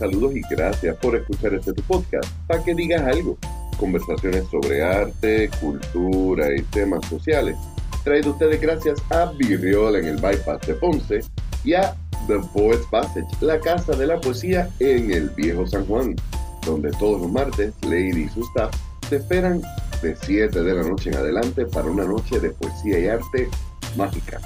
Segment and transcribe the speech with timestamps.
[0.00, 3.36] Saludos y gracias por escuchar este tu podcast para que digas algo.
[3.78, 7.54] Conversaciones sobre arte, cultura y temas sociales.
[8.02, 11.20] Traído ustedes gracias a Virriola en el Bypass de Ponce
[11.64, 11.94] y a
[12.28, 16.16] The Poets Passage, la casa de la poesía en el Viejo San Juan,
[16.64, 18.74] donde todos los martes Lady y su staff
[19.10, 19.60] te esperan
[20.00, 23.50] de 7 de la noche en adelante para una noche de poesía y arte
[23.98, 24.40] mágica.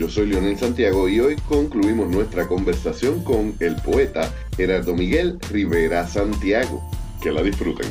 [0.00, 6.06] Yo soy Leonel Santiago y hoy concluimos nuestra conversación con el poeta Gerardo Miguel Rivera
[6.06, 6.82] Santiago.
[7.22, 7.86] Que la disfruten.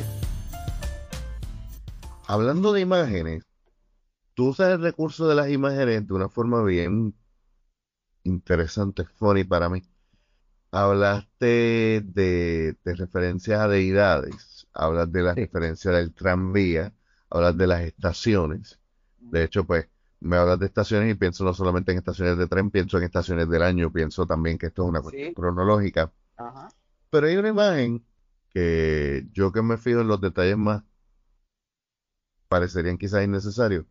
[2.26, 3.44] Hablando de imágenes,
[4.34, 7.14] tú usas el recurso de las imágenes de una forma bien
[8.24, 9.84] interesante, funny para mí.
[10.72, 16.92] Hablaste de, de referencias a deidades, hablas de la referencia del tranvía,
[17.30, 18.80] hablas de las estaciones.
[19.20, 19.89] De hecho, pues,
[20.20, 23.48] me hablas de estaciones y pienso no solamente en estaciones de tren, pienso en estaciones
[23.48, 26.12] del año, pienso también que esto es una cuestión cronológica.
[27.10, 28.04] Pero hay una imagen
[28.50, 30.82] que yo que me fijo en los detalles más
[32.48, 33.86] parecerían quizás innecesarios.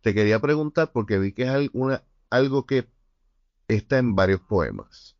[0.00, 2.88] Te quería preguntar porque vi que es alguna, algo que
[3.66, 5.16] está en varios poemas.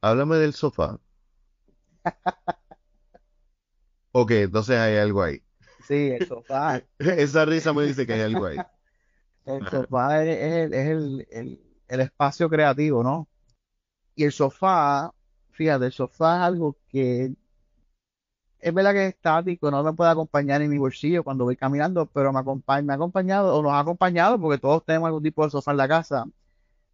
[0.00, 0.98] Háblame del sofá.
[4.12, 5.42] ok, entonces hay algo ahí.
[5.86, 6.82] Sí, el sofá.
[6.98, 8.58] Esa risa me dice que hay algo ahí.
[9.44, 13.28] El sofá es, el, espacio creativo, ¿no?
[14.14, 15.12] Y el sofá,
[15.50, 17.34] fíjate, el sofá es algo que
[18.60, 22.06] es verdad que es estático, no me puede acompañar en mi bolsillo cuando voy caminando,
[22.06, 25.44] pero me, acompaña, me ha acompañado o nos ha acompañado porque todos tenemos algún tipo
[25.44, 26.24] de sofá en la casa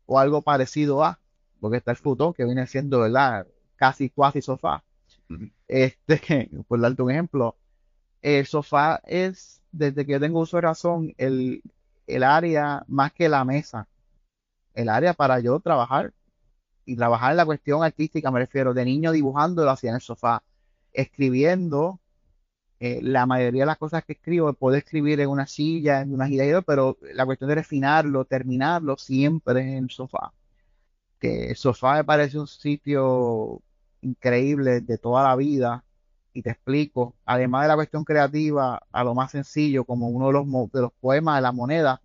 [0.07, 1.21] o algo parecido a,
[1.61, 3.47] porque está el futón que viene siendo, ¿verdad?
[3.77, 4.83] Casi, cuasi sofá.
[5.69, 7.57] Este, por darte un ejemplo,
[8.21, 11.63] el sofá es, desde que yo tengo uso de razón, el,
[12.17, 13.89] el área más que la mesa,
[14.75, 16.13] el área para yo trabajar
[16.85, 20.43] y trabajar la cuestión artística, me refiero, de niño dibujando lo hacía en el sofá,
[20.93, 22.01] escribiendo,
[22.81, 26.27] eh, la mayoría de las cosas que escribo puedo escribir en una silla, en una
[26.27, 30.33] gira, pero la cuestión de refinarlo, terminarlo, siempre en el sofá.
[31.19, 33.63] Que el sofá me parece un sitio
[34.03, 35.85] increíble de toda la vida,
[36.33, 40.33] y te explico, además de la cuestión creativa, a lo más sencillo, como uno de
[40.33, 42.01] los, de los poemas de la moneda,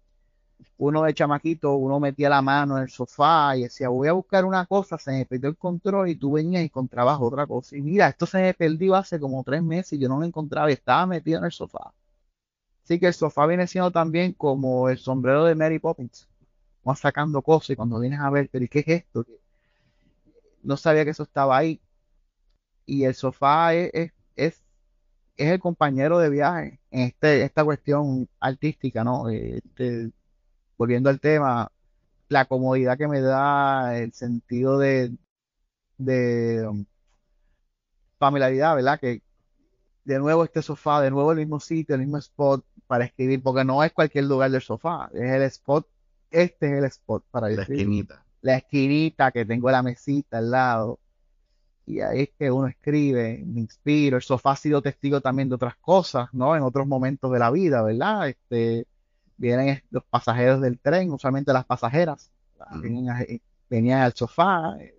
[0.78, 4.46] uno de chamaquito, uno metía la mano en el sofá y decía, voy a buscar
[4.46, 7.78] una cosa, se me perdió el control y tú venías y encontrabas otra cosa.
[7.78, 10.70] Y mira, esto se me perdió hace como tres meses y yo no lo encontraba
[10.70, 11.94] y estaba metido en el sofá.
[12.84, 16.28] Así que el sofá viene siendo también como el sombrero de Mary Poppins.
[16.84, 19.26] Vas sacando cosas y cuando vienes a ver, pero qué es esto?
[20.64, 21.80] No sabía que eso estaba ahí
[22.86, 24.62] y el sofá es, es,
[25.38, 29.30] el compañero de viaje en este, esta cuestión artística, ¿no?
[29.30, 30.12] Este,
[30.78, 31.72] volviendo al tema,
[32.30, 35.12] la comodidad que me da, el sentido de,
[35.98, 36.86] de um,
[38.18, 39.00] familiaridad, ¿verdad?
[39.00, 39.22] Que
[40.06, 43.66] de nuevo este sofá, de nuevo el mismo sitio, el mismo spot para escribir, porque
[43.66, 45.88] no es cualquier lugar del sofá, es el spot,
[46.32, 48.24] este es el spot para La esquinita.
[48.42, 51.00] La esquinita que tengo la mesita al lado
[51.86, 54.18] y ahí es que uno escribe, me inspiro.
[54.18, 56.56] El sofá ha sido testigo también de otras cosas, ¿no?
[56.56, 58.30] En otros momentos de la vida, ¿verdad?
[58.30, 58.88] Este,
[59.38, 62.32] vienen los pasajeros del tren, usualmente las pasajeras,
[63.70, 64.96] venían, al sofá, eh,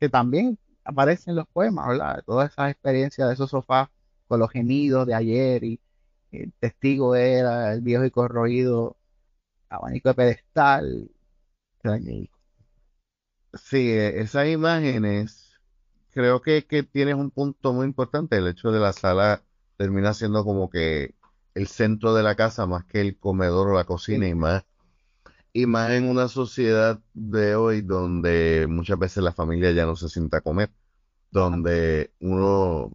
[0.00, 2.22] que también aparecen en los poemas, ¿verdad?
[2.26, 3.88] Todas esas experiencias de esos sofás
[4.26, 5.80] con los gemidos de ayer y
[6.32, 8.96] el testigo era el viejo y corroído
[9.68, 11.10] abanico de pedestal.
[13.54, 15.43] Sí, e, esas imágenes
[16.14, 18.36] creo que, tienes un punto muy importante.
[18.36, 19.42] El hecho de la sala
[19.76, 21.14] termina siendo como que
[21.54, 24.64] el centro de la casa más que el comedor o la cocina y más
[25.52, 30.08] y más en una sociedad de hoy donde muchas veces la familia ya no se
[30.08, 30.70] sienta a comer,
[31.30, 32.90] donde uno,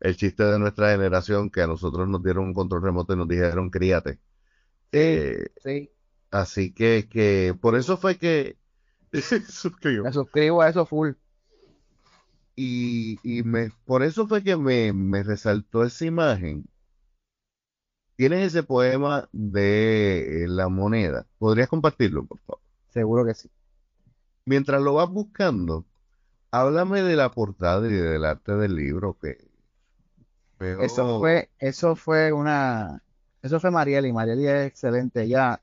[0.00, 3.28] el chiste de nuestra generación, que a nosotros nos dieron un control remoto y nos
[3.28, 4.14] dijeron críate.
[4.14, 4.18] Sí,
[4.92, 5.90] eh, sí.
[6.30, 8.56] Así que, que por eso fue que
[9.48, 10.04] suscribo.
[10.04, 11.12] Me suscribo a eso full.
[12.56, 16.66] Y, me, por eso fue que me, me resaltó esa imagen.
[18.16, 21.26] Tienes ese poema de La Moneda.
[21.38, 22.62] ¿Podrías compartirlo, por favor?
[22.90, 23.50] Seguro que sí.
[24.44, 25.84] Mientras lo vas buscando,
[26.52, 29.48] háblame de la portada y del arte del libro que
[30.60, 33.02] Eso fue, eso fue una,
[33.42, 34.12] eso fue Marieli.
[34.12, 35.22] Marieli es excelente.
[35.22, 35.60] Ella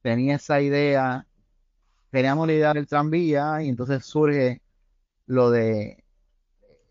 [0.00, 1.26] tenía esa idea,
[2.10, 4.62] teníamos la idea del tranvía y entonces surge
[5.26, 6.05] lo de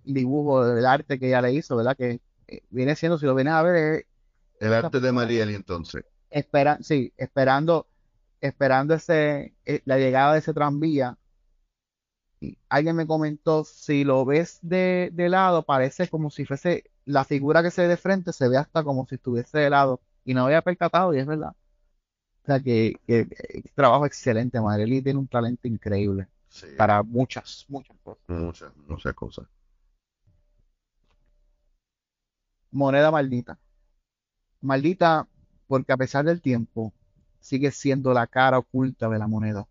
[0.05, 1.97] dibujo del arte que ella le hizo, ¿verdad?
[1.97, 4.05] Que eh, viene siendo, si lo vienes a ver,
[4.59, 6.03] el arte de Marieli entonces.
[6.29, 7.87] Espera, sí, esperando,
[8.41, 11.17] esperando ese, eh, la llegada de ese tranvía
[12.69, 17.63] alguien me comentó, si lo ves de, de lado, parece como si fuese la figura
[17.63, 20.01] que se ve de frente, se ve hasta como si estuviese de lado.
[20.23, 21.55] Y no había percatado, y es verdad.
[22.43, 23.27] O sea que, que,
[23.75, 24.59] trabajo excelente.
[24.59, 26.27] Marely tiene un talento increíble
[26.77, 28.23] para muchas, muchas cosas.
[28.27, 29.45] Muchas, muchas cosas.
[32.75, 33.57] Moneda maldita.
[34.59, 35.29] Maldita
[35.65, 36.91] porque a pesar del tiempo
[37.39, 39.65] sigue siendo la cara oculta de la moneda.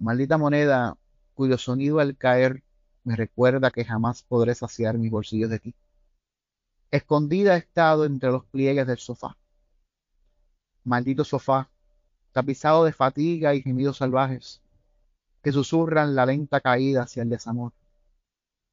[0.00, 0.98] Maldita moneda
[1.34, 2.64] cuyo sonido al caer
[3.04, 5.74] me recuerda que jamás podré saciar mis bolsillos de ti.
[6.90, 9.36] Escondida ha estado entre los pliegues del sofá.
[10.82, 11.70] Maldito sofá,
[12.32, 14.60] tapizado de fatiga y gemidos salvajes,
[15.40, 17.72] que susurran la lenta caída hacia el desamor.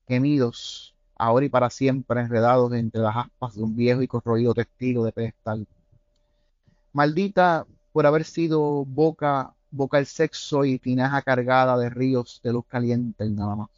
[0.07, 0.92] Gemidos,
[1.23, 5.13] ahora y para siempre enredados entre las aspas de un viejo y corroído testigo de
[5.13, 5.65] pedestal.
[6.91, 12.65] Maldita por haber sido boca, boca el sexo y tinaja cargada de ríos de luz
[12.67, 13.69] caliente nada más.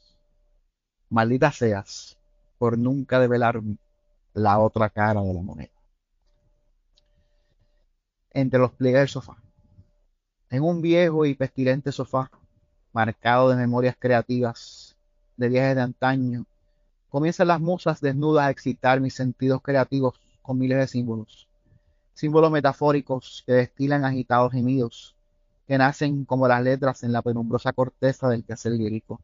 [1.09, 2.17] Maldita seas
[2.57, 3.77] por nunca develarme
[4.33, 5.69] la otra cara de la moneda.
[8.31, 9.37] Entre los pliegues del sofá.
[10.49, 12.31] En un viejo y pestilente sofá,
[12.91, 14.95] marcado de memorias creativas,
[15.37, 16.45] de viajes de antaño,
[17.15, 21.47] comienzan las musas desnudas a excitar mis sentidos creativos con miles de símbolos.
[22.13, 25.15] Símbolos metafóricos que destilan agitados gemidos,
[25.65, 29.21] que nacen como las letras en la penumbrosa corteza del quehacer lírico.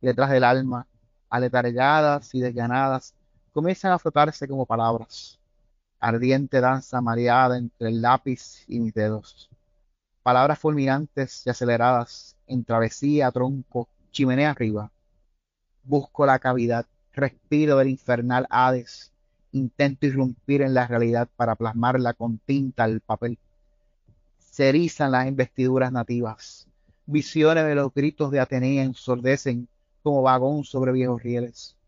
[0.00, 0.88] Letras del alma,
[1.30, 3.14] aletargadas y desganadas,
[3.52, 5.38] comienzan a frotarse como palabras.
[6.00, 9.48] Ardiente danza mareada entre el lápiz y mis dedos.
[10.24, 14.90] Palabras fulminantes y aceleradas en travesía, tronco, chimenea arriba.
[15.82, 19.12] Busco la cavidad, respiro del infernal Hades.
[19.52, 23.38] Intento irrumpir en la realidad para plasmarla con tinta al papel.
[24.38, 26.66] Se erizan las investiduras nativas.
[27.06, 29.68] Visiones de los gritos de Atenea ensordecen
[30.02, 31.78] como vagón sobre viejos rieles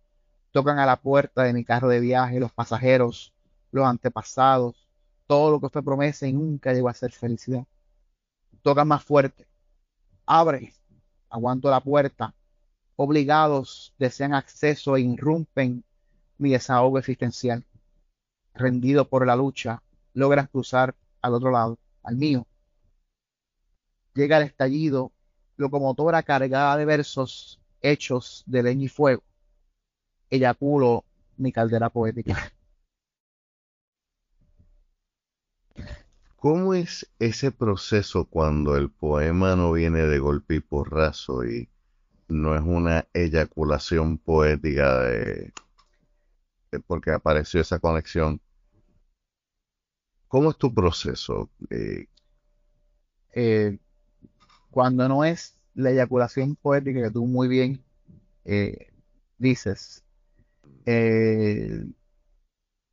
[0.53, 3.33] tocan a la puerta de mi carro de viaje los pasajeros,
[3.71, 4.89] los antepasados,
[5.27, 7.65] todo lo que fue promesa y nunca llegó a ser felicidad.
[8.63, 9.47] Tocan más fuerte.
[10.27, 10.75] Abre,
[11.29, 12.35] aguanto la puerta.
[13.03, 15.83] Obligados desean acceso e irrumpen
[16.37, 17.65] mi desahogo existencial.
[18.53, 19.83] Rendido por la lucha,
[20.13, 22.47] logras cruzar al otro lado, al mío.
[24.13, 25.13] Llega el estallido,
[25.57, 29.23] locomotora cargada de versos hechos de leña y fuego
[30.29, 31.05] eyaculo
[31.39, 32.53] mi caldera poética.
[36.37, 41.71] ¿Cómo es ese proceso cuando el poema no viene de golpe y porrazo y
[42.31, 45.53] no es una eyaculación poética de,
[46.87, 48.41] porque apareció esa conexión?
[50.29, 51.51] ¿Cómo es tu proceso?
[51.71, 52.07] Eh,
[53.35, 53.79] eh,
[54.71, 57.85] cuando no es la eyaculación poética que tú muy bien
[58.45, 58.89] eh,
[59.39, 60.05] dices,
[60.87, 61.85] eh,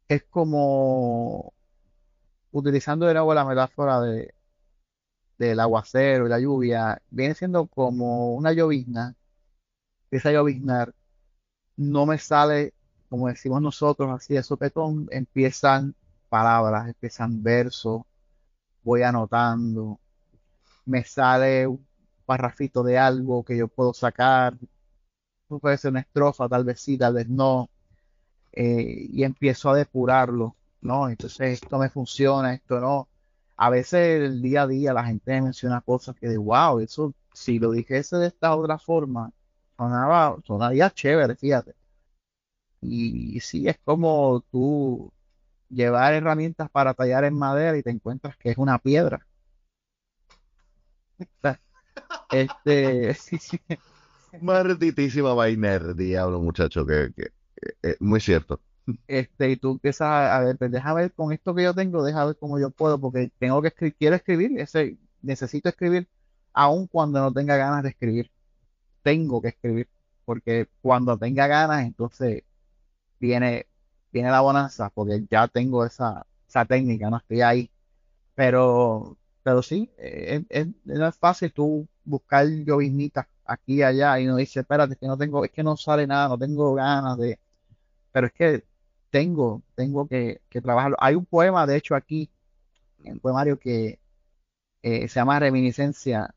[0.08, 1.54] es como
[2.52, 4.34] utilizando de nuevo la metáfora de
[5.38, 9.16] del aguacero y la lluvia, viene siendo como una llovizna.
[10.12, 10.94] Esa lloviznar
[11.78, 12.74] no me sale,
[13.10, 15.96] como decimos nosotros, así de sopetón, empiezan
[16.30, 18.02] palabras, empiezan versos,
[18.84, 20.00] voy anotando,
[20.86, 21.86] me sale un
[22.26, 24.58] parrafito de algo que yo puedo sacar,
[25.48, 27.70] puede ser una estrofa, tal vez sí, tal vez no,
[28.54, 31.10] eh, y empiezo a depurarlo, ¿no?
[31.10, 33.08] Entonces esto me funciona, esto no.
[33.58, 37.14] A veces el día a día la gente me menciona cosas que de wow, eso
[37.34, 39.32] si lo dijese de esta otra forma,
[39.78, 41.74] sonaba, sonaría chévere, fíjate.
[42.82, 45.12] Y, sí, es como tú
[45.70, 49.26] llevar herramientas para tallar en madera y te encuentras que es una piedra.
[52.32, 53.18] este,
[54.42, 58.62] Marditísima vaina diablo, muchacho, que, que eh, eh, muy cierto.
[59.08, 62.26] Este, y tú empiezas a, ver, pues deja ver con esto que yo tengo, deja
[62.26, 66.08] ver cómo yo puedo, porque tengo que escribir, quiero escribir, ese, necesito escribir,
[66.54, 68.32] aun cuando no tenga ganas de escribir.
[69.04, 69.90] Tengo que escribir,
[70.26, 72.44] porque cuando tenga ganas, entonces
[73.20, 73.68] viene,
[74.12, 77.72] viene la bonanza, porque ya tengo esa, esa técnica, no estoy ahí.
[78.36, 84.26] Pero, pero sí, eh, es, no es fácil tú buscar lloviznitas aquí y allá y
[84.28, 87.40] no dice, espérate, que no tengo, es que no sale nada, no tengo ganas de
[88.12, 88.64] pero es que
[89.12, 90.98] tengo, tengo que, trabajarlo.
[91.00, 92.32] Hay un poema, de hecho, aquí,
[93.04, 94.00] en poemario que
[94.84, 96.34] eh, se llama Reminiscencia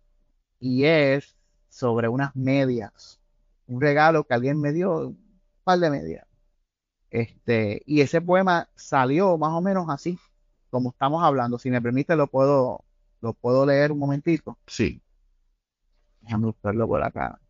[0.61, 1.37] y es
[1.71, 3.21] sobre unas medias,
[3.67, 5.19] un regalo que alguien me dio, un
[5.65, 6.27] par de medias.
[7.11, 10.19] Este, y ese poema salió más o menos así,
[10.71, 11.59] como estamos hablando.
[11.59, 12.85] Si me permite, lo puedo,
[13.21, 14.59] lo puedo leer un momentito.
[14.67, 15.03] Sí.
[16.21, 17.41] Déjame buscarlo por acá.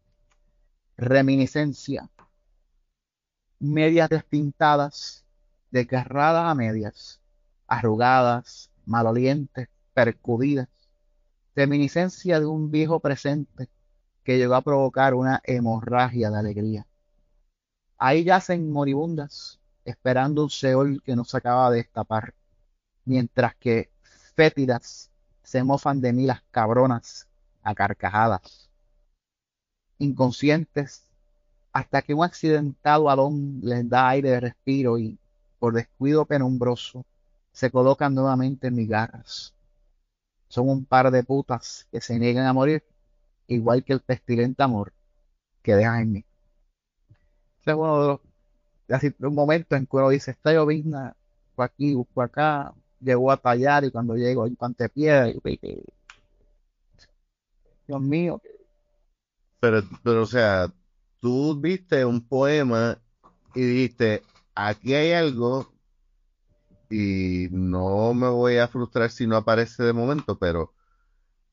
[0.96, 2.10] reminiscencia,
[3.58, 5.24] medias despintadas,
[5.70, 7.20] desgarradas a medias,
[7.66, 10.68] arrugadas, malolientes, percudidas,
[11.54, 13.68] reminiscencia de un viejo presente
[14.30, 16.86] que llegó a provocar una hemorragia de alegría.
[17.98, 22.32] Ahí yacen moribundas, esperando un Seol que nos acaba de destapar,
[23.04, 23.90] mientras que
[24.36, 25.10] fétidas
[25.42, 27.26] se mofan de mí las cabronas
[27.64, 28.70] a carcajadas,
[29.98, 31.02] inconscientes,
[31.72, 35.18] hasta que un accidentado alón les da aire de respiro y,
[35.58, 37.04] por descuido penumbroso,
[37.50, 39.54] se colocan nuevamente en mis garras.
[40.46, 42.84] Son un par de putas que se niegan a morir,
[43.54, 44.92] igual que el pestilente amor
[45.62, 46.24] que dejan en mí.
[47.60, 48.20] Ese es uno de los
[48.88, 51.16] así, un momento en que uno dice, está llovizna,
[51.54, 54.56] por aquí, por acá, llegó a tallar y cuando llego hay
[54.88, 55.40] piedra y
[57.86, 58.40] Dios mío.
[59.60, 60.72] Pero, pero, o sea,
[61.20, 62.98] tú viste un poema
[63.54, 64.22] y dijiste,
[64.54, 65.72] aquí hay algo
[66.88, 70.72] y no me voy a frustrar si no aparece de momento, pero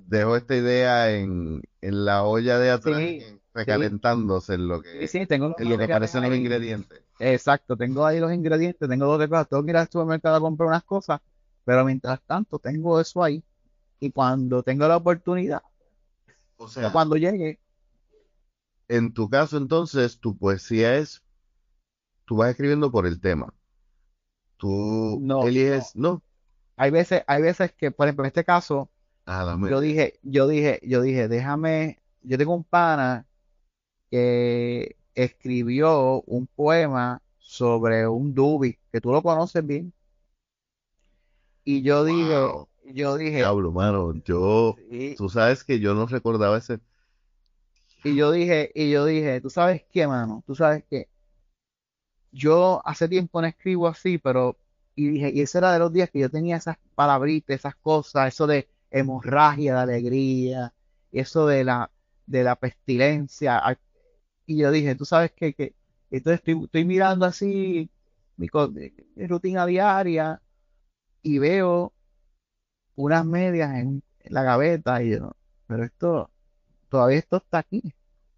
[0.07, 3.01] dejo esta idea en, la olla de atrás,
[3.53, 7.03] recalentándose en lo que, tengo en lo que aparecen los ingredientes.
[7.19, 10.39] Exacto, tengo ahí los ingredientes, tengo dos de cosas, tengo que ir al supermercado a
[10.39, 11.19] comprar unas cosas,
[11.65, 13.43] pero mientras tanto tengo eso ahí
[13.99, 15.61] y cuando tengo la oportunidad,
[16.55, 17.59] o sea, cuando llegue.
[18.87, 21.21] En tu caso entonces, tu poesía es,
[22.25, 23.53] tú vas escribiendo por el tema.
[24.55, 26.23] Tú no, eliges, no.
[26.77, 28.89] Hay veces, hay veces que, por ejemplo, en este caso,
[29.27, 33.27] ah, yo dije, yo dije, yo dije, déjame, yo tengo un pana
[34.09, 39.93] que escribió un poema sobre un dubi, que tú lo conoces bien.
[41.63, 42.49] Y yo dije,
[42.85, 44.75] yo dije, Diablo, mano, yo,
[45.17, 46.79] tú sabes que yo no recordaba ese.
[48.03, 51.09] Y yo dije, y yo dije, tú sabes qué, mano, tú sabes qué,
[52.31, 54.57] yo hace tiempo no escribo así, pero,
[54.95, 58.33] y dije, y ese era de los días que yo tenía esas palabritas, esas cosas,
[58.33, 60.73] eso de hemorragia, de alegría,
[61.11, 61.91] eso de la,
[62.25, 63.61] de la pestilencia.
[64.45, 65.75] Y yo dije, tú sabes qué, que,
[66.11, 67.89] entonces estoy, estoy mirando así
[68.37, 68.47] mi,
[69.27, 70.41] rutina diaria
[71.23, 71.93] y veo
[72.95, 75.35] unas medias en, la gaveta y yo,
[75.67, 76.31] pero esto,
[76.89, 77.93] todavía esto está aquí.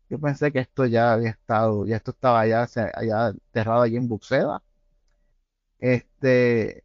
[0.09, 4.07] Yo pensé que esto ya había estado, ya esto estaba allá, allá enterrado allí en
[4.07, 4.61] Buxeda.
[5.79, 6.83] Este,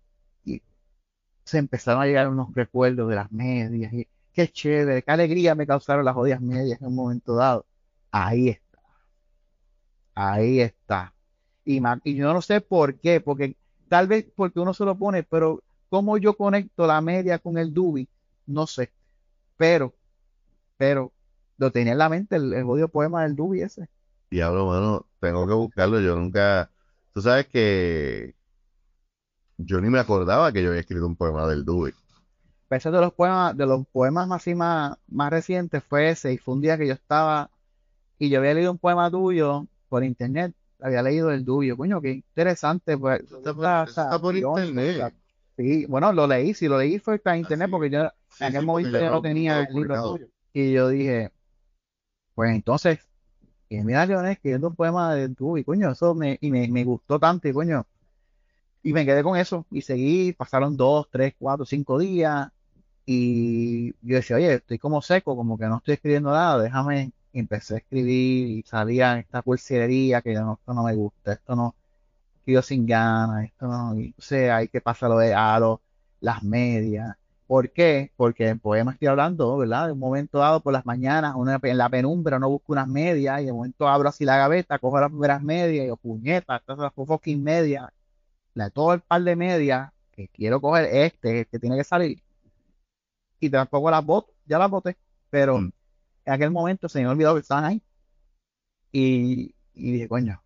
[1.54, 5.68] se empezaron a llegar unos recuerdos de las medias y qué chévere, qué alegría me
[5.68, 7.64] causaron las jodidas medias en un momento dado.
[8.10, 8.80] Ahí está.
[10.16, 11.14] Ahí está.
[11.64, 13.56] Y, y yo no sé por qué, porque
[13.88, 17.72] tal vez porque uno se lo pone, pero cómo yo conecto la media con el
[17.72, 18.08] dubi,
[18.46, 18.92] no sé.
[19.56, 19.94] Pero,
[20.76, 21.12] pero
[21.56, 23.88] lo tenía en la mente el, el poema del Dubi ese.
[24.28, 26.00] Diablo, mano, tengo que buscarlo.
[26.00, 26.68] Yo nunca.
[27.12, 28.34] Tú sabes que.
[29.56, 31.92] Yo ni me acordaba que yo había escrito un poema del Dubi.
[32.68, 36.54] Pese de los poemas, de los poemas más, más, más recientes fue ese, y fue
[36.54, 37.50] un día que yo estaba
[38.18, 42.12] y yo había leído un poema tuyo por internet, había leído el tuyo, coño, qué
[42.12, 43.22] interesante, pues.
[43.22, 45.14] Está, por, internet.
[45.56, 48.00] Sí, bueno, lo leí, si lo leí fue por internet, porque yo
[48.40, 50.26] en aquel momento yo no tenía el libro tuyo.
[50.52, 51.32] Y yo dije,
[52.34, 53.00] pues entonces,
[53.68, 57.18] y mira Leonel escribiendo un poema de tu, y coño, eso me, y me, gustó
[57.18, 57.86] tanto, y coño,
[58.84, 62.50] y me quedé con eso, y seguí, pasaron dos, tres, cuatro, cinco días,
[63.06, 67.40] y yo decía, oye, estoy como seco, como que no estoy escribiendo nada, déjame, y
[67.40, 71.74] empecé a escribir, y salía esta pulsería que no, esto no me gusta, esto no,
[72.38, 75.80] escribo sin ganas, esto no, y, o sea, hay que pasar lo de aro,
[76.20, 78.10] las medias, ¿Por qué?
[78.16, 79.86] Porque el poema estoy hablando, ¿verdad?
[79.86, 83.44] De un momento dado por las mañanas, en la penumbra no busco unas medias y
[83.46, 86.84] de momento abro así la gaveta, cojo las primeras medias y yo, puñeta, estas son
[86.84, 87.90] las fucking medias.
[88.54, 92.22] La todo el par de medias que quiero coger este, que tiene que salir.
[93.40, 94.96] Y tampoco las boto, ya las boté.
[95.30, 95.72] Pero mm.
[96.26, 97.82] en aquel momento se me olvidó que estaban ahí.
[98.92, 100.40] Y, y dije, coño,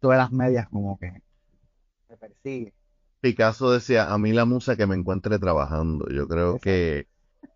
[0.00, 1.22] todas las medias como que
[2.08, 2.74] me persigue.
[3.20, 6.08] Picasso decía, a mí la musa que me encuentre trabajando.
[6.08, 7.08] Yo creo que,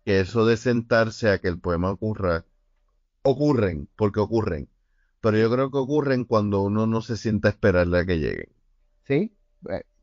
[0.05, 2.45] eso de sentarse a que el poema ocurra,
[3.21, 4.67] ocurren, porque ocurren.
[5.21, 8.49] Pero yo creo que ocurren cuando uno no se sienta a esperarle a que lleguen.
[9.05, 9.33] Sí,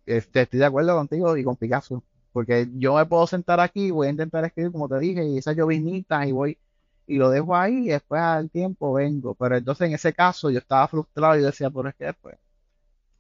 [0.07, 2.03] este, estoy de acuerdo contigo y con Picasso.
[2.33, 5.57] Porque yo me puedo sentar aquí, voy a intentar escribir como te dije, y esas
[5.57, 6.59] lloviznitas, y voy,
[7.07, 9.35] y lo dejo ahí, y después al tiempo vengo.
[9.35, 12.37] Pero entonces en ese caso yo estaba frustrado y decía, por es que después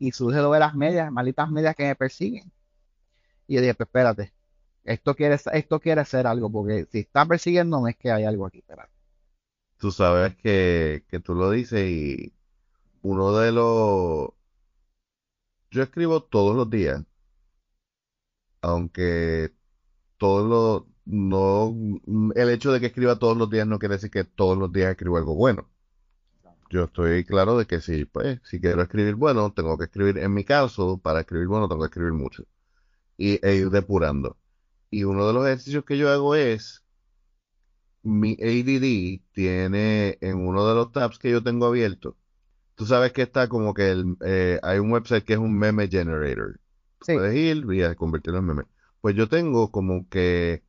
[0.01, 2.51] y surge lo de las medias, malditas medias que me persiguen.
[3.47, 4.33] Y yo dije, pues espérate,
[4.83, 8.59] esto quiere, esto quiere hacer algo, porque si está persiguiéndome es que hay algo aquí,
[8.59, 8.91] espérate.
[9.77, 12.33] tú sabes que, que tú lo dices y
[13.03, 14.31] uno de los...
[15.71, 17.05] Yo escribo todos los días,
[18.63, 19.53] aunque
[20.19, 20.91] todos los...
[21.07, 21.75] No,
[22.37, 24.91] el hecho de que escriba todos los días no quiere decir que todos los días
[24.93, 25.69] escribo algo bueno.
[26.71, 30.33] Yo estoy claro de que si, pues, si quiero escribir bueno, tengo que escribir, en
[30.35, 32.45] mi caso, para escribir bueno, tengo que escribir mucho.
[33.17, 34.39] Y, e ir depurando.
[34.91, 36.85] Y uno de los ejercicios que yo hago es,
[38.03, 42.17] mi ADD tiene en uno de los tabs que yo tengo abierto,
[42.81, 45.87] tú sabes que está como que el, eh, hay un website que es un meme
[45.87, 46.59] generator.
[47.03, 47.13] Sí.
[47.13, 48.63] Puedes ir y convertirlo en meme.
[49.03, 50.65] Pues yo tengo como que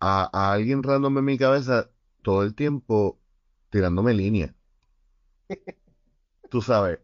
[0.00, 1.90] a, a alguien random en mi cabeza
[2.22, 3.20] todo el tiempo
[3.70, 4.56] tirándome línea.
[6.50, 6.98] Tú sabes.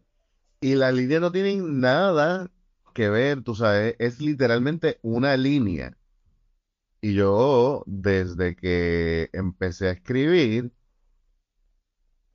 [0.61, 2.51] Y las líneas no tienen nada
[2.93, 5.97] que ver, tú sabes, es literalmente una línea.
[7.01, 10.71] Y yo, desde que empecé a escribir,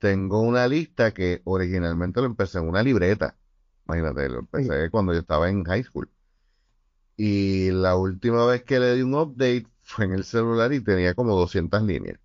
[0.03, 3.37] tengo una lista que originalmente lo empecé en una libreta.
[3.87, 6.09] Imagínate, lo empecé cuando yo estaba en high school.
[7.17, 11.15] Y la última vez que le di un update fue en el celular y tenía
[11.15, 12.19] como 200 líneas.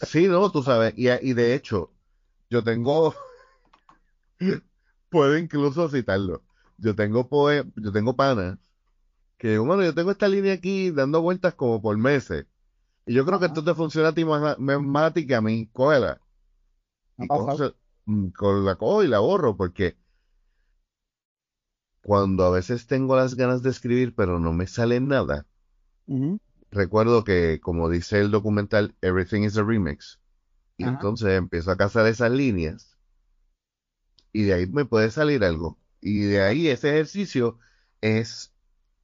[0.00, 0.94] Sí, no, tú sabes.
[0.96, 1.94] Y, y de hecho,
[2.50, 3.14] yo tengo,
[5.08, 6.44] puedo incluso citarlo.
[6.78, 8.58] Yo tengo poe, yo tengo panas
[9.38, 12.46] que, bueno, yo tengo esta línea aquí dando vueltas como por meses.
[13.06, 15.34] Y yo creo que esto te funciona a ti más, más, más a ti que
[15.34, 15.68] a mí.
[15.72, 16.20] Cógela.
[17.18, 17.28] Y
[18.06, 19.96] mm, con la cojo y la borro, porque
[22.02, 25.46] cuando a veces tengo las ganas de escribir, pero no me sale nada,
[26.70, 30.20] recuerdo que, como dice el documental, Everything is a Remix.
[30.76, 32.98] Y entonces empiezo a cazar esas líneas
[34.32, 35.78] y de ahí me puede salir algo.
[36.00, 37.58] Y de ahí ese ejercicio
[38.00, 38.52] es,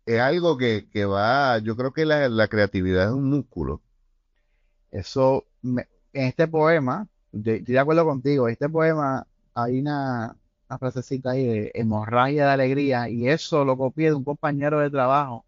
[0.06, 3.82] es algo que, que va, yo creo que la, la creatividad es un músculo.
[4.90, 10.36] Eso, en este poema, estoy de acuerdo contigo, este poema hay una,
[10.68, 14.90] una frasecita ahí de hemorragia de alegría y eso lo copié de un compañero de
[14.90, 15.44] trabajo.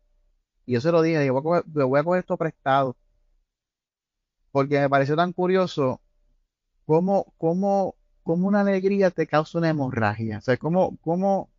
[0.66, 2.96] Y yo se lo dije, digo, voy a coger, voy a coger esto prestado.
[4.52, 6.00] Porque me pareció tan curioso
[6.86, 11.50] cómo, cómo, cómo una alegría te causa una hemorragia, o sea, cómo, cómo,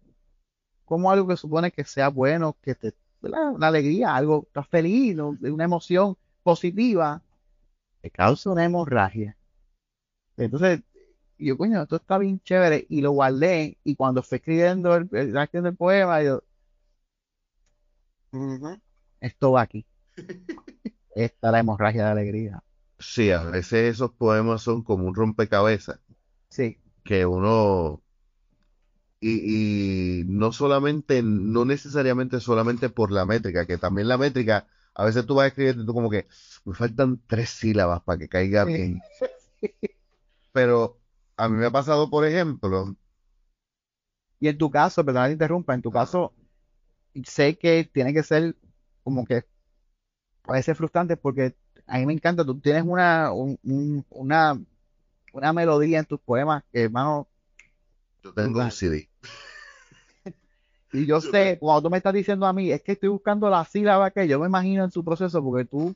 [0.86, 2.94] cómo algo que supone que sea bueno, que te.
[3.22, 7.22] Una alegría, algo, estás feliz, una emoción positiva
[8.02, 9.38] te causa una hemorragia.
[10.38, 10.82] Entonces,
[11.38, 15.36] yo, coño, esto está bien chévere, y lo guardé, y cuando fui escribiendo el, el,
[15.66, 16.44] el poema, yo,
[19.20, 19.86] esto va aquí.
[21.16, 22.64] Esta es la hemorragia de alegría.
[23.00, 26.00] Sí, a veces esos poemas son como un rompecabezas
[26.50, 28.02] Sí, que uno,
[29.20, 35.06] y, y no solamente, no necesariamente solamente por la métrica, que también la métrica, a
[35.06, 36.28] veces tú vas a escribir y tú como que
[36.66, 39.02] me faltan tres sílabas para que caiga bien.
[40.54, 40.98] Pero
[41.38, 42.96] a mí me ha pasado, por ejemplo,
[44.40, 46.34] y en tu caso, perdón te interrumpa, en tu caso,
[47.26, 48.56] sé que tiene que ser
[49.04, 49.46] como que
[50.44, 51.56] puede ser frustrante porque
[51.88, 54.60] a mí me encanta, tú tienes una, un- un- una,
[55.34, 57.28] una melodía en tus poemas que, hermano,
[58.24, 58.72] yo tengo un.
[58.72, 59.10] CD.
[60.94, 63.64] Y yo sé, cuando tú me estás diciendo a mí, es que estoy buscando la
[63.66, 65.94] sílaba que yo me imagino en su proceso, porque tú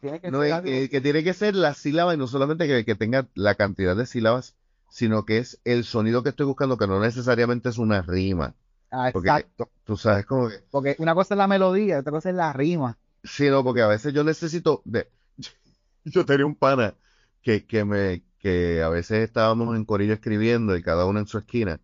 [0.00, 2.84] tienes que No, es algo- que, tiene que ser la sílaba y no solamente que,
[2.84, 4.54] que tenga la cantidad de sílabas,
[4.90, 8.54] sino que es el sonido que estoy buscando, que no necesariamente es una rima.
[8.90, 9.70] Ah, porque- exacto.
[9.84, 12.96] Tú sabes, como que, Porque una cosa es la melodía, otra cosa es la rima.
[13.24, 15.08] sí, no, porque a veces yo necesito de,
[16.04, 16.94] yo tenía un pana
[17.42, 21.38] que, que me, que a veces estábamos en corillo escribiendo y cada uno en su
[21.38, 21.80] esquina,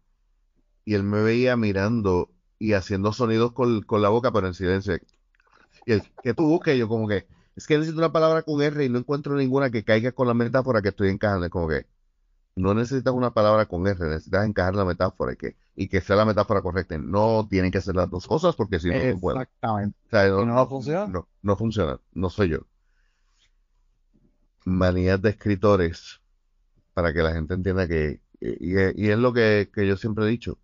[0.89, 4.97] y él me veía mirando y haciendo sonidos con, con la boca, pero en silencio.
[5.85, 8.83] Y él, que tú busques, yo como que, es que necesito una palabra con R
[8.83, 11.45] y no encuentro ninguna que caiga con la metáfora que estoy encajando.
[11.45, 11.85] Es como que
[12.57, 16.17] no necesitas una palabra con R, necesitas encajar la metáfora y que, y que sea
[16.17, 16.97] la metáfora correcta.
[16.97, 19.43] No tienen que ser las dos cosas porque si no, no puedo.
[19.43, 19.99] Exactamente.
[20.07, 21.07] O sea, ¿Y no funciona?
[21.07, 22.01] No, no funciona.
[22.15, 22.61] No soy yo.
[24.65, 26.23] Manías de escritores
[26.95, 30.29] para que la gente entienda que, y, y es lo que, que yo siempre he
[30.29, 30.59] dicho,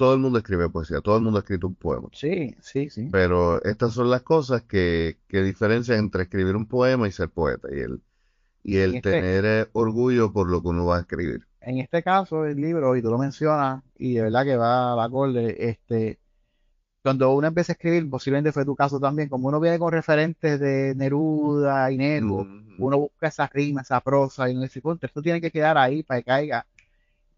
[0.00, 2.08] todo el mundo escribe poesía, todo el mundo ha escrito un poema.
[2.12, 3.08] Sí, sí, sí.
[3.12, 7.68] Pero estas son las cosas que, que diferencian entre escribir un poema y ser poeta.
[7.70, 8.00] Y el,
[8.62, 11.46] y el Este- tener eh, orgullo por lo que uno va a escribir.
[11.60, 15.04] En este caso, el libro, y tú lo mencionas, y de verdad que va, va
[15.04, 16.18] acorde, este,
[17.02, 20.60] cuando uno empieza a escribir, posiblemente fue tu caso también, como uno viene con referentes
[20.60, 25.22] de Neruda y Mm, uno busca esa rima, esa prosa, y uno dice, "Contra, esto
[25.22, 26.66] tiene que quedar ahí para que caiga.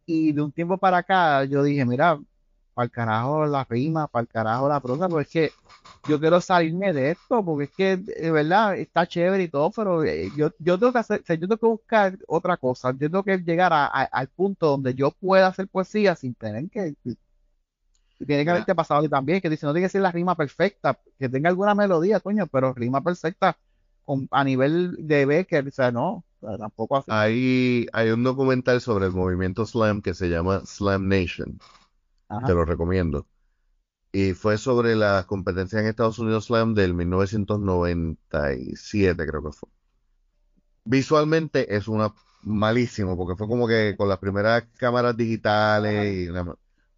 [0.06, 2.20] Y de un tiempo para acá, yo dije, mira,
[2.74, 5.52] para el carajo la rima, para el carajo la prosa, porque es que
[6.08, 10.02] yo quiero salirme de esto, porque es que, de verdad, está chévere y todo, pero
[10.04, 12.98] eh, yo, yo tengo que hacer, o sea, yo tengo que buscar otra cosa, yo
[13.10, 16.94] tengo que llegar a- a- al punto donde yo pueda hacer poesía sin tener que,
[18.26, 20.98] tiene que haberte pasado a también, que dice, no tiene que ser la rima perfecta,
[21.18, 23.56] que tenga alguna melodía, coño, pero rima perfecta
[24.04, 27.10] con- a nivel de Becker, o sea, no, o sea, tampoco así.
[27.10, 31.58] Hay, hay un documental sobre el movimiento slam que se llama Slam Nation.
[32.32, 32.46] Ajá.
[32.46, 33.26] Te lo recomiendo.
[34.12, 39.68] Y fue sobre las competencias en Estados Unidos Slam del 1997, creo que fue.
[40.84, 46.32] Visualmente es una malísimo, porque fue como que con las primeras cámaras digitales y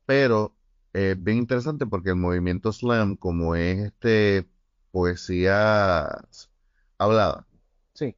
[0.06, 0.56] pero
[0.92, 4.48] es bien interesante porque el movimiento slam, como es este
[4.90, 6.06] poesía
[6.98, 7.46] hablada,
[7.94, 8.16] Sí,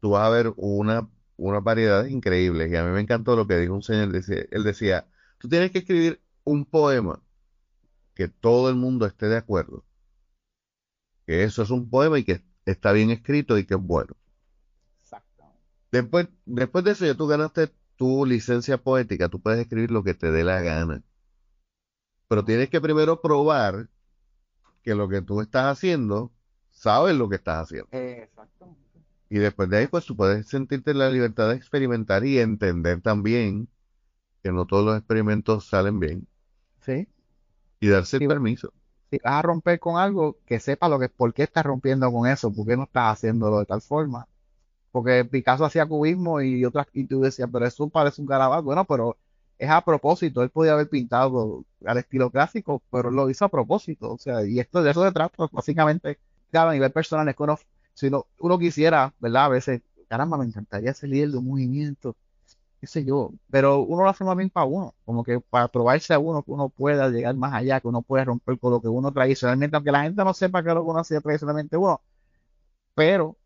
[0.00, 2.68] tú vas a ver una, una variedad increíble.
[2.70, 4.14] Y a mí me encantó lo que dijo un señor.
[4.50, 5.09] Él decía,
[5.40, 7.20] tú tienes que escribir un poema
[8.14, 9.84] que todo el mundo esté de acuerdo.
[11.26, 14.14] Que eso es un poema y que está bien escrito y que es bueno.
[15.00, 15.44] exacto.
[15.90, 19.30] Después, después de eso ya tú ganaste tu licencia poética.
[19.30, 21.02] Tú puedes escribir lo que te dé la gana.
[22.28, 23.88] Pero tienes que primero probar
[24.82, 26.32] que lo que tú estás haciendo,
[26.70, 27.88] sabes lo que estás haciendo.
[27.92, 28.76] Exacto.
[29.30, 33.68] Y después de ahí, pues tú puedes sentirte la libertad de experimentar y entender también
[34.42, 36.26] que no todos los experimentos salen bien
[36.80, 37.08] Sí.
[37.80, 38.72] y darse el permiso.
[39.10, 42.28] si vas a romper con algo, que sepa lo que, por qué estás rompiendo con
[42.28, 44.26] eso, por qué no estás haciéndolo de tal forma.
[44.92, 48.62] Porque Picasso hacía cubismo y otras, y tú decías, pero eso parece un garabato.
[48.64, 49.16] Bueno, pero
[49.58, 50.42] es a propósito.
[50.42, 54.12] Él podía haber pintado al estilo clásico, pero lo hizo a propósito.
[54.12, 56.18] O sea, y esto de eso se trata, básicamente,
[56.50, 57.58] claro, a nivel personal, es que uno,
[57.94, 59.44] si uno, uno quisiera, ¿verdad?
[59.46, 62.16] A veces, caramba, me encantaría ser líder de un movimiento,
[62.80, 66.14] qué sé yo, pero uno lo hace más bien para uno, como que para probarse
[66.14, 68.88] a uno que uno pueda llegar más allá, que uno puede romper con lo que
[68.88, 72.00] uno tradicionalmente, aunque la gente no sepa qué es lo que uno hacía tradicionalmente uno,
[72.94, 73.36] pero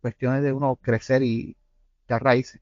[0.00, 1.56] cuestiones de uno crecer y
[2.04, 2.60] echar raíces.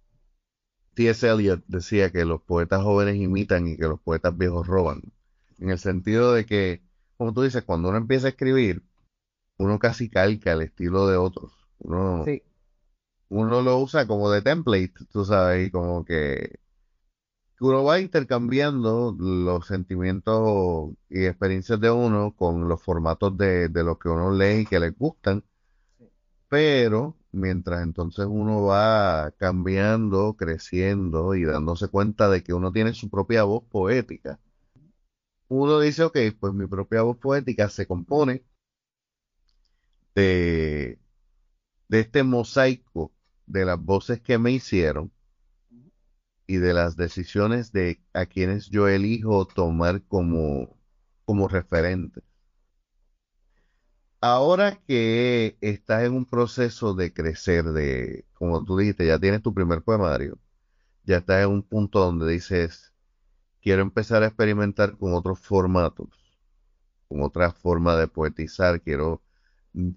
[0.95, 1.29] T.S.
[1.29, 5.03] Eliot decía que los poetas jóvenes imitan y que los poetas viejos roban.
[5.59, 6.83] En el sentido de que,
[7.19, 8.83] como tú dices, cuando uno empieza a escribir,
[9.59, 11.53] uno casi calca el estilo de otros.
[11.79, 12.43] Uno, Sí,
[13.29, 16.59] uno lo usa como de template, tú sabes, y como que
[17.61, 23.99] uno va intercambiando los sentimientos y experiencias de uno con los formatos de, de lo
[23.99, 25.45] que uno lee y que les gustan,
[26.49, 33.09] pero mientras entonces uno va cambiando, creciendo y dándose cuenta de que uno tiene su
[33.11, 34.41] propia voz poética,
[35.49, 38.45] uno dice, ok, pues mi propia voz poética se compone
[40.15, 40.99] de,
[41.89, 43.13] de este mosaico
[43.47, 45.13] de las voces que me hicieron
[46.47, 50.77] y de las decisiones de a quienes yo elijo tomar como,
[51.25, 52.23] como referente.
[54.21, 59.55] Ahora que estás en un proceso de crecer, de, como tú dijiste, ya tienes tu
[59.55, 60.39] primer poemario,
[61.05, 62.93] ya estás en un punto donde dices,
[63.63, 66.09] quiero empezar a experimentar con otros formatos,
[67.09, 69.23] con otra forma de poetizar, quiero,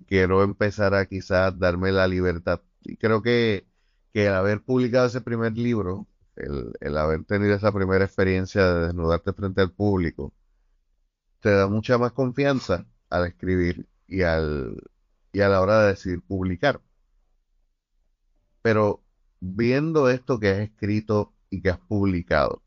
[0.07, 2.61] quiero empezar a quizás darme la libertad.
[2.81, 3.67] Y creo que,
[4.13, 8.87] que el haber publicado ese primer libro, el, el haber tenido esa primera experiencia de
[8.87, 10.33] desnudarte frente al público,
[11.39, 14.81] te da mucha más confianza al escribir y, al,
[15.31, 16.81] y a la hora de decidir publicar.
[18.61, 19.03] Pero
[19.39, 22.61] viendo esto que has escrito y que has publicado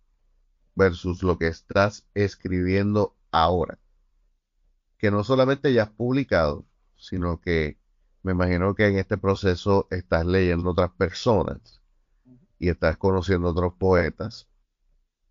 [0.75, 3.79] versus lo que estás escribiendo ahora,
[4.99, 6.65] que no solamente ya has publicado,
[6.97, 7.79] sino que
[8.23, 11.81] me imagino que en este proceso estás leyendo otras personas
[12.59, 14.49] y estás conociendo otros poetas.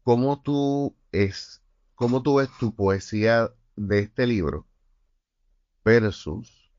[0.04, 1.62] ¿Cómo tú es,
[1.96, 4.68] cómo tú ves tu poesía de este libro
[5.86, 6.72] versus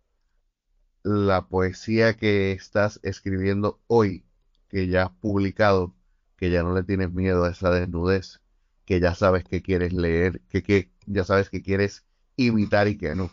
[1.02, 4.24] la poesía que estás escribiendo hoy,
[4.68, 5.94] que ya has publicado,
[6.36, 8.40] que ya no le tienes miedo a esa desnudez,
[8.84, 12.04] que ya sabes que quieres leer, que, que ya sabes que quieres
[12.36, 13.30] imitar y que no?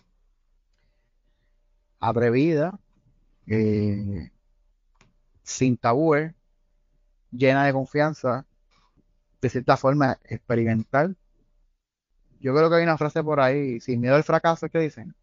[1.99, 2.79] Atrevida,
[3.47, 4.31] eh,
[5.43, 6.33] sin tabúes,
[7.31, 8.45] llena de confianza,
[9.41, 11.17] de cierta forma experimental.
[12.39, 15.13] Yo creo que hay una frase por ahí, sin miedo al fracaso, que dicen.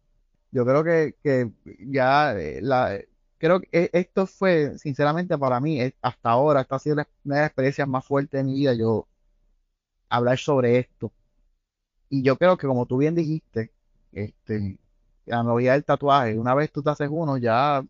[0.51, 2.99] Yo creo que, que ya eh, la,
[3.39, 7.41] creo que e- esto fue, sinceramente, para mí, hasta ahora, esta ha sido una de
[7.41, 9.07] las experiencias más fuertes de mi vida, yo
[10.09, 11.11] hablar sobre esto.
[12.09, 13.71] Y yo creo que como tú bien dijiste,
[14.11, 14.77] este,
[15.27, 17.83] la novia del tatuaje, una vez tú te haces uno, ya,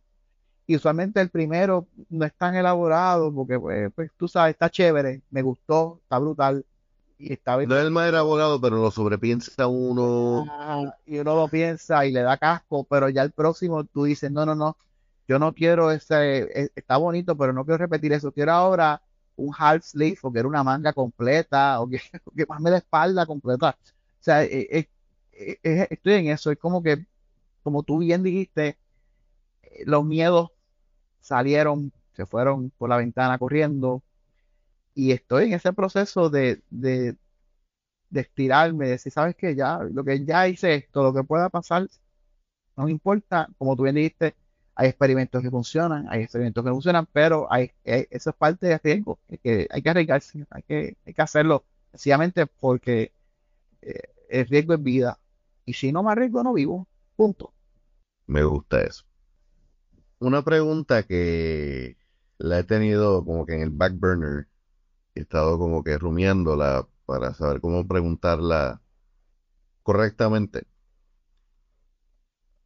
[0.66, 5.22] y usualmente el primero no es tan elaborado, porque pues, pues, tú sabes, está chévere,
[5.30, 6.66] me gustó, está brutal,
[7.18, 7.70] y está bien.
[7.70, 10.46] No es el abogado, pero lo sobrepiensa uno.
[10.50, 14.32] Ah, y uno lo piensa y le da casco, pero ya el próximo tú dices,
[14.32, 14.78] no, no, no,
[15.28, 19.02] yo no quiero ese, e, está bonito, pero no quiero repetir eso, quiero ahora
[19.36, 22.02] un half sleeve o quiero una manga completa o que,
[22.36, 23.78] que más me la espalda completa.
[24.20, 24.90] O sea, e,
[25.32, 27.06] e, estoy en eso, es como que,
[27.68, 28.78] como tú bien dijiste,
[29.86, 30.52] los miedos
[31.20, 34.04] salieron, se fueron por la ventana corriendo,
[34.96, 37.18] y estoy en ese proceso de, de,
[38.10, 41.50] de estirarme, de decir, sabes que ya, lo que ya hice esto, lo que pueda
[41.50, 41.90] pasar,
[42.78, 44.34] no importa, como tú bien dijiste,
[44.74, 49.20] hay experimentos que funcionan, hay experimentos que funcionan, pero hay, eso es parte del riesgo,
[49.44, 53.12] que hay que arriesgarse, hay que, hay que hacerlo sencillamente porque
[53.82, 55.20] eh, el riesgo es vida,
[55.66, 57.52] y si no me arriesgo, no vivo, punto.
[58.28, 59.04] Me gusta eso.
[60.20, 61.98] Una pregunta que
[62.38, 64.48] la he tenido como que en el back burner
[65.16, 68.82] he estado como que rumiándola para saber cómo preguntarla
[69.84, 70.68] correctamente.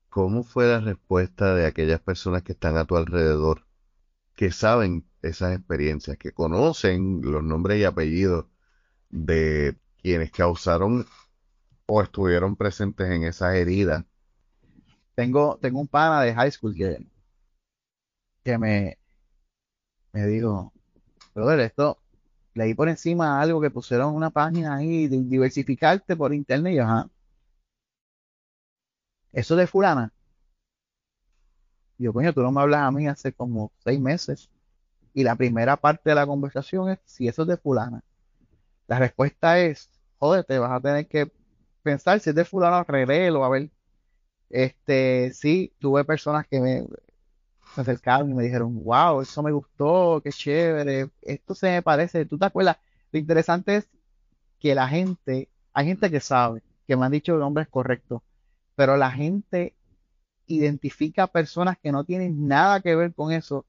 [0.09, 3.65] ¿Cómo fue la respuesta de aquellas personas que están a tu alrededor,
[4.35, 8.45] que saben esas experiencias, que conocen los nombres y apellidos
[9.09, 11.05] de quienes causaron
[11.87, 14.05] o estuvieron presentes en esas heridas?
[15.15, 16.97] Tengo, tengo un pana de high school que,
[18.43, 18.97] que me,
[20.13, 20.71] me dijo,
[21.35, 21.99] brother, esto,
[22.55, 26.83] leí por encima algo que pusieron una página ahí, de diversificarte por internet, y yo,
[26.85, 27.09] ajá.
[29.33, 30.13] Eso de fulana.
[31.97, 34.49] Yo, coño, tú no me hablas a mí hace como seis meses.
[35.13, 38.03] Y la primera parte de la conversación es si eso es de fulana.
[38.87, 41.31] La respuesta es, joder, te vas a tener que
[41.83, 43.71] pensar si es de fulano, revelo, a ver.
[44.51, 46.85] Este, sí, tuve personas que me,
[47.75, 52.25] se acercaron y me dijeron, wow, eso me gustó, qué chévere, esto se me parece,
[52.25, 52.77] ¿tú te acuerdas?
[53.11, 53.89] Lo interesante es
[54.59, 58.23] que la gente, hay gente que sabe, que me han dicho el nombre es correcto,
[58.75, 59.75] pero la gente
[60.47, 63.65] identifica personas que no tienen nada que ver con eso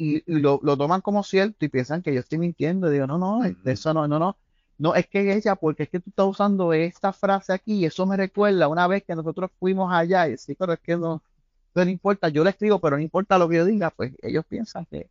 [0.00, 2.88] y, lo, toman como cierto y piensan que yo estoy mintiendo.
[2.88, 4.36] Y digo, no, no, eso no, no, no.
[4.80, 8.06] No, es que ella, porque es que tú estás usando esta frase aquí y eso
[8.06, 11.22] me recuerda una vez que nosotros fuimos allá y sí, pero es que no,
[11.74, 14.86] no importa, yo le escribo, pero no importa lo que yo diga, pues ellos piensan
[14.86, 15.10] que,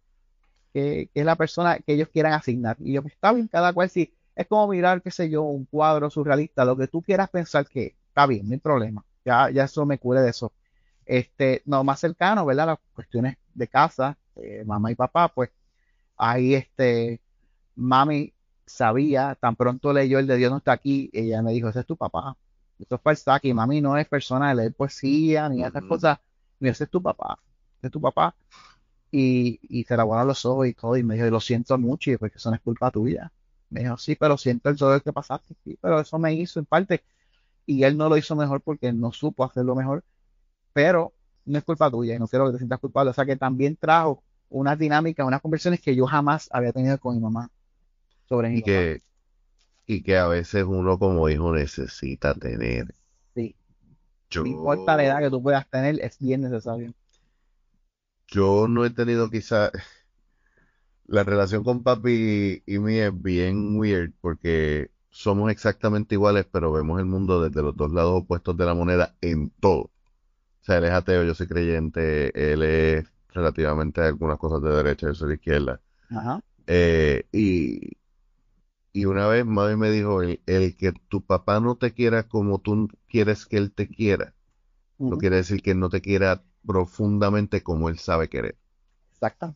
[0.74, 2.78] que, es la persona que ellos quieran asignar.
[2.80, 4.12] Y yo, pues está bien, cada cual sí.
[4.36, 7.96] Es como mirar, qué sé yo, un cuadro surrealista, lo que tú quieras pensar que
[8.08, 9.06] está bien, no hay problema.
[9.24, 10.52] Ya, ya eso me cubre de eso.
[11.06, 12.68] Este, no, más cercano, ¿verdad?
[12.68, 15.52] Las cuestiones de casa, eh, mamá y papá, pues
[16.18, 17.22] ahí este,
[17.76, 18.34] mami
[18.70, 21.86] sabía, tan pronto leyó el de Dios no está aquí, ella me dijo, ese es
[21.86, 22.38] tu papá.
[22.80, 26.20] Eso es falsa, y mami no es persona de leer poesía ni esas cosas
[26.60, 27.40] mira, ese es tu papá,
[27.78, 28.36] ese es tu papá.
[29.12, 32.10] Y, y se la guardan los ojos y todo, y me dijo, lo siento mucho,
[32.10, 33.32] y después que eso no es culpa tuya.
[33.70, 36.66] Me dijo, sí, pero siento el dolor que pasaste, sí, pero eso me hizo en
[36.66, 37.04] parte,
[37.66, 40.04] y él no lo hizo mejor porque no supo hacerlo mejor,
[40.74, 41.14] pero
[41.46, 43.12] no es culpa tuya, y no quiero que te sientas culpable.
[43.12, 47.16] O sea que también trajo una dinámica, unas conversaciones que yo jamás había tenido con
[47.16, 47.50] mi mamá
[48.30, 49.02] sobre mi y que
[49.86, 52.94] Y que a veces uno como hijo necesita tener
[54.36, 56.94] no importa la edad que tú puedas tener, es bien necesario.
[58.28, 59.72] Yo no he tenido quizá...
[61.08, 67.00] La relación con papi y mí es bien weird porque somos exactamente iguales, pero vemos
[67.00, 69.80] el mundo desde los dos lados opuestos de la moneda en todo.
[69.82, 69.92] O
[70.62, 75.16] sea, él es ateo, yo soy creyente, él es relativamente algunas cosas de derecha, yo
[75.16, 75.82] soy de izquierda.
[76.12, 76.44] Ajá.
[76.68, 77.98] Eh, y,
[78.92, 82.90] y una vez mami me dijo, el, que tu papá no te quiera como tú
[83.08, 84.34] quieres que él te quiera,
[84.98, 88.58] no quiere decir que él no te quiera profundamente como él sabe querer.
[89.12, 89.56] Exacto.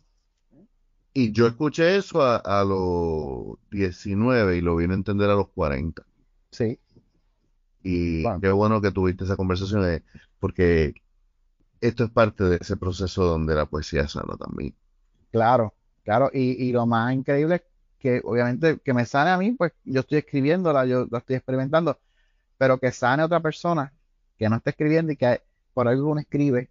[1.13, 6.03] Y yo escuché eso a, los 19 y lo vine a entender a los 40.
[6.51, 6.79] Sí.
[7.83, 10.03] Y qué bueno que tuviste esa conversación, eh,
[10.39, 10.95] porque
[11.81, 14.73] esto es parte de ese proceso donde la poesía sana también.
[15.31, 16.31] Claro, claro.
[16.33, 17.63] Y, y lo más increíble es
[18.03, 21.97] que obviamente que me sane a mí, pues yo estoy escribiéndola, yo la estoy experimentando,
[22.57, 23.93] pero que sane a otra persona
[24.37, 25.41] que no está escribiendo y que
[25.73, 26.69] por algo uno escribe,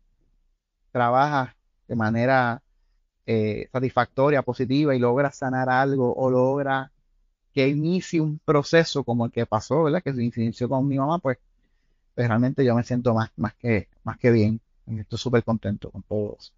[0.92, 1.56] trabaja
[1.88, 2.62] de manera
[3.26, 6.92] eh, satisfactoria, positiva y logra sanar algo o logra
[7.54, 10.02] que inicie un proceso como el que pasó, ¿verdad?
[10.02, 11.38] Que se inició con mi mamá, pues,
[12.14, 14.60] pues realmente yo me siento más, más, que, más que bien.
[14.86, 16.52] Estoy súper contento con todos.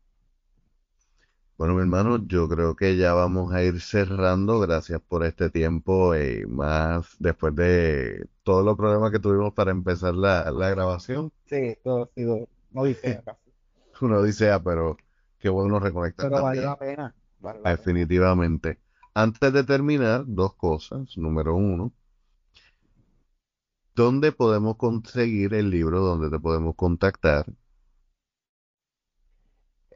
[1.57, 4.59] Bueno, mi hermano, yo creo que ya vamos a ir cerrando.
[4.59, 10.15] Gracias por este tiempo y más después de todos los problemas que tuvimos para empezar
[10.15, 11.33] la, grabación.
[11.47, 13.23] Sí, todo ha sido una odisea
[14.01, 14.97] Una odisea, pero
[15.39, 16.29] qué bueno reconectar.
[16.29, 17.15] Pero vale la pena.
[17.65, 18.81] Definitivamente.
[19.15, 21.17] Antes de terminar, dos cosas.
[21.17, 21.93] Número uno,
[23.95, 26.01] ¿dónde podemos conseguir el libro?
[26.01, 27.47] ¿Dónde te podemos contactar?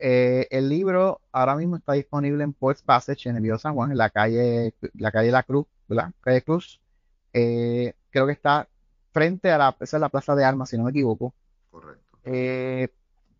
[0.01, 3.91] Eh, el libro ahora mismo está disponible en Ports Passage en el Viejo San Juan,
[3.91, 6.13] en la calle, la calle La Cruz, ¿verdad?
[6.21, 6.81] Calle Cruz.
[7.33, 8.69] Eh, creo que está
[9.13, 11.35] frente a la, esa es la Plaza de Armas, si no me equivoco.
[11.71, 12.19] Correcto.
[12.25, 12.89] Eh,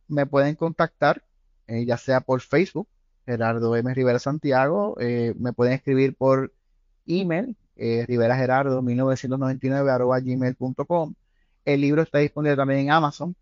[0.09, 1.23] me pueden contactar,
[1.67, 2.89] ya sea por Facebook,
[3.27, 3.93] Gerardo M.
[3.93, 6.53] Rivera Santiago, me pueden escribir por
[7.07, 11.15] email, Rivera Gerardo 1999 arroba gmail.com.
[11.67, 13.37] El libro está disponible también en Amazon,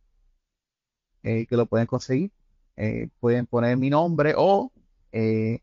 [1.22, 2.32] que lo pueden conseguir.
[2.76, 4.70] Eh, pueden poner mi nombre o
[5.12, 5.60] eh,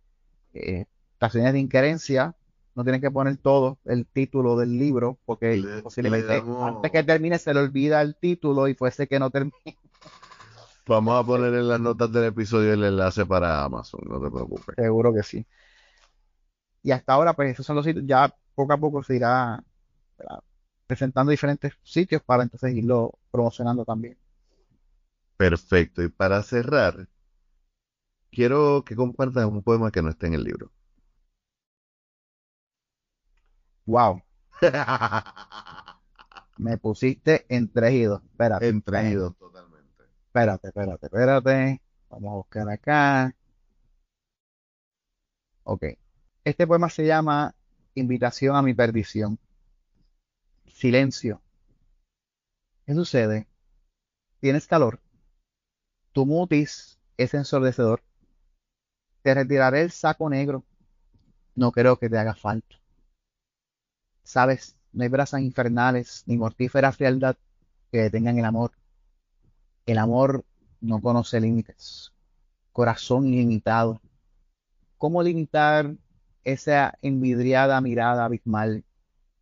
[0.53, 2.35] eh, estaciones de inquerencia.
[2.75, 7.53] No tienen que poner todo el título del libro porque posiblemente antes que termine se
[7.53, 9.53] le olvida el título y fuese que no termine.
[10.87, 14.75] Vamos a poner en las notas del episodio el enlace para Amazon, no te preocupes.
[14.75, 15.45] Seguro que sí.
[16.81, 19.63] Y hasta ahora, pues esos son los sitios, ya poco a poco se irá
[20.85, 24.17] presentando diferentes sitios para entonces irlo promocionando también.
[25.37, 26.03] Perfecto.
[26.03, 27.07] Y para cerrar,
[28.31, 30.71] quiero que compartas un poema que no esté en el libro.
[33.85, 34.21] Wow.
[36.57, 38.21] Me pusiste entregido.
[38.31, 38.67] Espérate.
[38.69, 40.03] Entregido totalmente.
[40.27, 41.81] Espérate, espérate, espérate.
[42.09, 43.35] Vamos a buscar acá.
[45.63, 45.83] Ok.
[46.43, 47.55] Este poema se llama
[47.95, 49.39] Invitación a mi perdición.
[50.67, 51.41] Silencio.
[52.85, 53.47] ¿Qué sucede?
[54.39, 55.02] ¿Tienes calor?
[56.13, 58.03] Tu mutis es ensordecedor.
[59.23, 60.63] Te retiraré el saco negro.
[61.55, 62.75] No creo que te haga falta.
[64.23, 67.35] Sabes, no hay brasas infernales ni mortífera frialdad
[67.91, 68.73] que detengan el amor.
[69.87, 70.45] El amor
[70.81, 72.11] no conoce límites.
[72.71, 73.99] Corazón ilimitado.
[74.99, 75.95] ¿Cómo limitar
[76.43, 78.83] esa envidriada mirada abismal?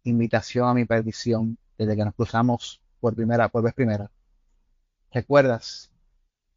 [0.05, 4.09] Invitación a mi perdición desde que nos cruzamos por primera, por vez primera.
[5.11, 5.90] ¿Recuerdas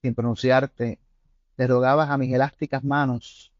[0.04, 0.98] sin pronunciarte,
[1.56, 3.50] te rogabas a mis elásticas manos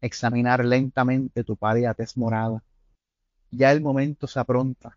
[0.00, 2.64] examinar lentamente tu pálida tez morada.
[3.50, 4.96] Ya el momento se apronta.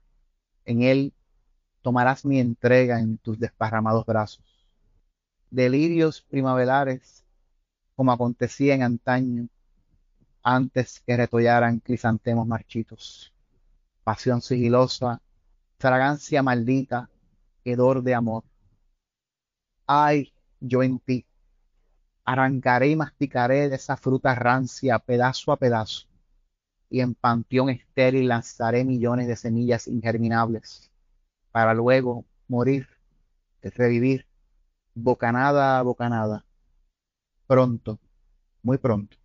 [0.64, 1.12] En él
[1.82, 4.66] tomarás mi entrega en tus desparramados brazos.
[5.52, 7.26] Delirios primaverales,
[7.98, 9.50] como acontecía en antaño,
[10.42, 13.34] antes que retollaran crisantemos marchitos.
[14.06, 15.22] Pasión sigilosa,
[15.80, 17.10] fragancia maldita,
[17.66, 18.46] hedor de amor.
[19.86, 20.32] Ay,
[20.64, 21.26] yo en ti.
[22.26, 26.08] Arrancaré y masticaré de esa fruta rancia pedazo a pedazo,
[26.90, 30.90] y en panteón estéril lanzaré millones de semillas ingerminables,
[31.52, 32.88] para luego morir,
[33.62, 34.26] revivir,
[34.96, 36.46] bocanada a bocanada,
[37.46, 38.00] pronto,
[38.62, 39.18] muy pronto.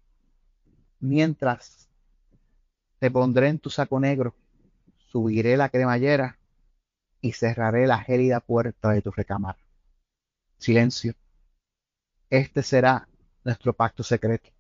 [0.99, 1.89] Mientras
[2.99, 4.35] te pondré en tu saco negro,
[5.13, 6.37] subiré la cremallera
[7.21, 9.59] y cerraré la gélida puerta de tu recámara.
[10.59, 11.15] Silencio
[12.31, 13.09] este será
[13.45, 14.51] nuestro pacto secreto.